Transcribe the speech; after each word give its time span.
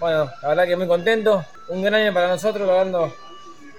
Bueno, 0.00 0.30
la 0.42 0.48
verdad 0.48 0.66
que 0.66 0.76
muy 0.76 0.86
contento. 0.86 1.44
Un 1.66 1.82
gran 1.82 1.94
año 1.94 2.14
para 2.14 2.28
nosotros, 2.28 2.68
logrando 2.68 3.12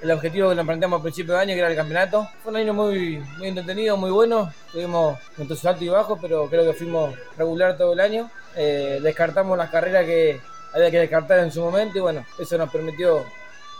el 0.02 0.12
objetivo 0.12 0.50
que 0.50 0.56
nos 0.56 0.66
planteamos 0.66 0.98
al 0.98 1.04
principio 1.04 1.34
de 1.34 1.40
año, 1.40 1.54
que 1.54 1.60
era 1.60 1.70
el 1.70 1.78
campeonato. 1.78 2.30
Fue 2.44 2.52
un 2.52 2.58
año 2.58 2.74
muy, 2.74 3.24
muy 3.38 3.48
entretenido, 3.48 3.96
muy 3.96 4.12
bueno. 4.12 4.52
Tuvimos 4.74 5.18
nuestros 5.38 5.64
altos 5.66 5.84
y 5.84 5.88
bajos, 5.88 6.20
pero 6.22 6.50
creo 6.50 6.66
que 6.66 6.74
fuimos 6.74 7.16
regular 7.38 7.78
todo 7.78 7.94
el 7.94 8.02
año. 8.02 8.30
Eh, 8.58 9.00
descartamos 9.02 9.58
las 9.58 9.70
carreras 9.70 10.06
que 10.06 10.42
había 10.74 10.92
que 10.92 11.00
descartar 11.00 11.40
en 11.40 11.54
su 11.54 11.62
momento 11.62 11.98
y 11.98 12.02
bueno, 12.02 12.26
eso 12.38 12.58
nos 12.58 12.70
permitió 12.70 13.26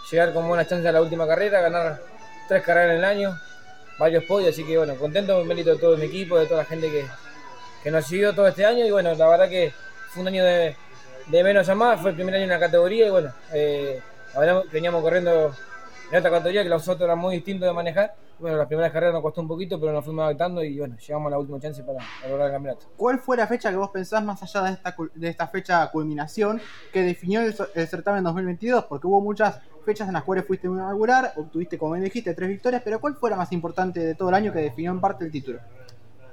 llegar 0.10 0.34
con 0.34 0.48
buena 0.48 0.66
chance 0.66 0.88
a 0.88 0.94
la 0.94 1.02
última 1.02 1.28
carrera, 1.28 1.60
ganar 1.60 2.02
tres 2.48 2.64
carreras 2.64 2.92
en 2.92 2.98
el 3.00 3.06
año, 3.06 3.38
varios 4.00 4.24
podios, 4.24 4.52
así 4.52 4.64
que 4.64 4.78
bueno, 4.78 4.96
contento, 4.96 5.44
mérito 5.44 5.72
de 5.72 5.78
todo 5.78 5.98
mi 5.98 6.06
equipo, 6.06 6.40
de 6.40 6.46
toda 6.46 6.64
la 6.64 6.66
gente 6.66 6.90
que, 6.90 7.06
que 7.84 7.92
nos 7.92 8.06
siguió 8.06 8.34
todo 8.34 8.48
este 8.48 8.66
año 8.66 8.86
y 8.86 8.92
bueno, 8.92 9.14
la 9.14 9.28
verdad 9.28 9.50
que 9.50 9.72
fue 10.10 10.22
un 10.22 10.30
año 10.30 10.44
de, 10.44 10.76
de 11.30 11.44
menos 11.44 11.70
a 11.70 11.76
más, 11.76 12.02
fue 12.02 12.10
el 12.12 12.16
primer 12.16 12.36
año 12.36 12.44
en 12.44 12.50
la 12.50 12.60
categoría 12.60 13.08
y 13.08 13.10
bueno, 13.12 13.32
eh, 13.54 14.02
veníamos 14.72 15.02
corriendo 15.02 15.54
en 16.12 16.18
otra 16.18 16.32
categoría 16.32 16.64
que 16.64 16.70
los 16.70 16.88
otros 16.88 17.06
eran 17.06 17.20
muy 17.20 17.36
distintos 17.36 17.68
de 17.68 17.74
manejar. 17.74 18.16
Bueno, 18.40 18.58
las 18.58 18.68
primeras 18.68 18.92
carreras 18.92 19.14
nos 19.14 19.22
costó 19.22 19.42
un 19.42 19.48
poquito, 19.48 19.80
pero 19.80 19.92
nos 19.92 20.04
fuimos 20.04 20.24
adaptando 20.24 20.64
y 20.64 20.80
bueno, 20.80 20.98
llegamos 20.98 21.28
a 21.28 21.30
la 21.32 21.38
última 21.38 21.60
chance 21.60 21.84
para, 21.84 22.00
lograr 22.28 22.48
el 22.48 22.54
campeonato. 22.54 22.88
¿Cuál 22.98 23.20
fue 23.20 23.38
la 23.38 23.46
fecha 23.46 23.70
que 23.70 23.76
vos 23.76 23.92
pensás 23.92 24.24
más 24.24 24.42
allá 24.42 24.64
de 24.64 24.72
esta, 24.72 24.96
de 25.14 25.28
esta 25.28 25.48
fecha 25.48 25.92
culminación 25.92 26.60
que 26.92 27.04
definió 27.04 27.42
el, 27.42 27.54
certamen 27.54 28.24
2022? 28.24 28.86
Porque 28.86 29.06
hubo 29.06 29.22
muchas 29.22 29.60
fechas 29.86 30.08
en 30.08 30.16
las 30.16 30.24
cuales 30.24 30.46
fuiste 30.46 30.68
muy 30.68 30.80
regular, 30.80 31.34
obtuviste, 31.36 31.78
como 31.78 31.94
bien 31.94 32.06
dijiste, 32.06 32.34
tres 32.34 32.50
victorias, 32.50 32.82
pero 32.84 33.00
¿cuál 33.00 33.16
fue 33.16 33.30
la 33.30 33.36
más 33.36 33.52
importante 33.52 34.00
de 34.00 34.16
todo 34.16 34.30
el 34.30 34.36
año 34.36 34.52
que 34.52 34.60
definió 34.60 34.92
en 34.92 35.02
parte 35.02 35.26
el 35.26 35.32
título? 35.32 35.60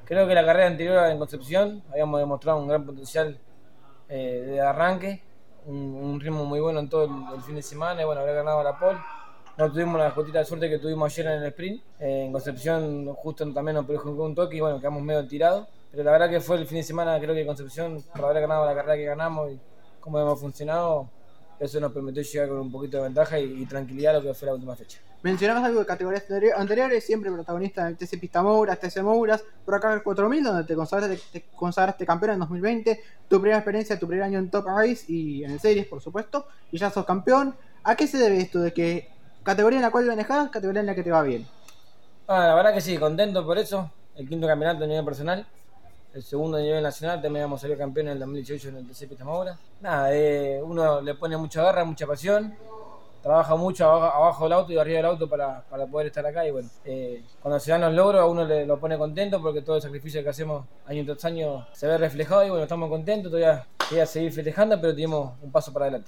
Creo 0.05 0.27
que 0.29 0.35
la 0.35 0.47
carrera 0.47 0.69
anterior 0.69 1.07
en 1.09 1.19
Concepción 1.19 1.83
habíamos 1.91 2.21
demostrado 2.21 2.61
un 2.61 2.69
gran 2.69 2.87
potencial 2.87 3.39
eh, 4.09 4.45
de 4.47 4.61
arranque, 4.61 5.23
un, 5.67 6.21
ritmo 6.21 6.45
muy 6.45 6.61
bueno 6.61 6.81
en 6.81 6.89
todo 6.89 7.05
el, 7.35 7.43
fin 7.43 7.57
de 7.57 7.63
semana 7.63 8.03
y 8.03 8.05
bueno, 8.05 8.21
haber 8.21 8.37
ganado 8.37 8.63
la 8.63 8.79
pole 8.79 8.99
no 9.57 9.73
tuvimos 9.73 9.99
la 9.99 10.11
de 10.11 10.45
suerte 10.45 10.69
que 10.69 10.79
tuvimos 10.79 11.11
ayer 11.11 11.33
en 11.33 11.43
el 11.43 11.49
sprint. 11.49 11.83
en 11.99 12.31
Concepción 12.31 13.07
justo 13.15 13.51
también 13.55 13.77
nos 13.77 13.87
perjudicó 13.87 14.25
un 14.25 14.35
toque 14.35 14.57
y 14.57 14.61
bueno, 14.61 14.79
quedamos 14.79 15.03
medio 15.03 15.27
tirados. 15.27 15.67
Pero 15.91 16.05
la 16.05 16.11
verdad 16.13 16.29
que 16.29 16.41
fue 16.41 16.59
el 16.59 16.67
fin 16.67 16.79
de 16.79 16.83
semana, 16.83 17.19
creo 17.19 17.35
que 17.35 17.47
Concepción, 17.47 18.05
por 18.15 18.27
haber 18.27 18.43
ganado 18.43 18.67
la 18.67 18.75
carrera 18.75 18.97
que 18.97 19.05
ganamos 19.05 19.53
y 19.53 19.61
cómo 19.99 20.21
hemos 20.21 20.39
funcionado, 20.39 21.09
eso 21.59 21.81
nos 21.81 21.93
permitió 21.93 22.23
llegar 22.23 22.49
con 22.49 22.59
un 22.59 22.71
poquito 22.71 22.99
de 22.99 23.05
ventaja 23.05 23.39
y, 23.39 23.65
tranquilidad 23.67 24.17
a 24.17 24.19
lo 24.19 24.25
que 24.25 24.35
fue 24.35 24.47
la 24.47 24.55
última 24.55 24.77
fecha. 24.77 24.99
Mencionamos 25.23 25.65
algo 25.65 25.81
de 25.81 25.87
categorías 25.87 26.25
anteriores, 26.57 27.05
siempre 27.05 27.31
protagonista 27.33 27.83
en 27.83 27.89
el 27.89 27.97
TC 27.97 28.21
Pista 28.21 28.43
Mouras, 28.43 28.79
TC 28.79 29.03
Mouras, 29.03 29.43
por 29.65 29.75
acá 29.75 29.93
el 29.93 30.03
4000, 30.03 30.45
donde 30.45 30.65
te 30.65 30.75
consagraste, 30.75 31.21
te 31.33 31.45
consagraste 31.55 32.07
campeón 32.07 32.35
en 32.35 32.39
2020, 32.41 33.01
tu 33.29 33.41
primera 33.41 33.59
experiencia, 33.59 33.99
tu 33.99 34.07
primer 34.07 34.25
año 34.25 34.39
en 34.39 34.51
Top 34.51 34.67
Race 34.67 35.05
y 35.09 35.43
en 35.45 35.53
el 35.53 35.61
Series, 35.61 35.87
por 35.87 36.01
supuesto, 36.01 36.47
y 36.71 36.79
ya 36.79 36.91
sos 36.91 37.05
campeón. 37.05 37.57
¿A 37.83 37.97
qué 37.97 38.07
se 38.07 38.19
debe 38.19 38.41
esto 38.41 38.61
de 38.61 38.73
que 38.73 39.17
¿Categoría 39.47 39.79
en 39.79 39.83
la 39.83 39.93
cual 39.93 40.07
manejás? 40.07 40.51
¿Categoría 40.51 40.81
en 40.81 40.87
la 40.87 40.95
que 40.97 41.05
te 41.05 41.13
va 41.13 41.23
bien? 41.23 41.47
Ah, 42.27 42.49
la 42.49 42.55
verdad 42.57 42.75
que 42.75 42.81
sí, 42.81 42.99
contento 42.99 43.47
por 43.47 43.59
eso. 43.59 43.93
El 44.17 44.29
quinto 44.29 44.45
campeonato 44.45 44.83
a 44.83 44.89
nivel 44.89 45.05
personal. 45.05 45.47
El 46.17 46.23
segundo 46.23 46.59
nivel 46.59 46.83
nacional, 46.83 47.21
también 47.21 47.45
hemos 47.45 47.61
salido 47.61 47.79
campeón 47.79 48.07
en 48.07 48.15
el 48.15 48.21
2018 48.21 48.71
en 48.71 48.77
el 48.79 48.89
TC 48.89 49.07
Pitamora. 49.07 49.59
Nada, 49.83 50.15
eh, 50.15 50.63
uno 50.63 51.03
le 51.03 51.15
pone 51.15 51.37
mucha 51.37 51.63
garra, 51.63 51.85
mucha 51.85 52.07
pasión. 52.07 52.57
Trabaja 53.23 53.55
mucho 53.55 53.85
abajo, 53.85 54.45
del 54.45 54.55
auto 54.55 54.73
y 54.73 54.79
arriba 54.79 54.97
del 54.97 55.05
auto 55.05 55.29
para, 55.29 55.61
poder 55.91 56.07
estar 56.07 56.25
acá. 56.25 56.47
Y 56.47 56.53
bueno, 56.53 56.71
eh, 56.87 57.23
cuando 57.43 57.61
se 57.61 57.71
dan 57.71 57.83
los 57.83 57.93
logros, 57.93 58.31
uno 58.31 58.47
le 58.47 58.65
lo 58.65 58.81
pone 58.81 58.97
contento 58.97 59.43
porque 59.43 59.61
todo 59.61 59.77
el 59.77 59.83
sacrificio 59.83 60.23
que 60.23 60.31
hacemos 60.31 60.65
año 60.87 61.05
tras 61.05 61.23
año 61.27 61.67
se 61.75 61.87
ve 61.87 61.99
reflejado. 61.99 62.47
Y 62.47 62.49
bueno, 62.49 62.63
estamos 62.63 62.89
contentos. 62.89 63.31
Todavía 63.31 63.67
voy 63.91 64.01
a 64.01 64.07
seguir 64.07 64.33
festejando, 64.33 64.81
pero 64.81 64.95
tenemos 64.95 65.35
un 65.43 65.53
paso 65.53 65.71
para 65.71 65.85
adelante. 65.85 66.05